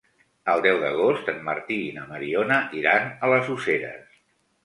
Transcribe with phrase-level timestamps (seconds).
[0.53, 4.17] El deu d'agost en Martí i na Mariona iran a les Useres.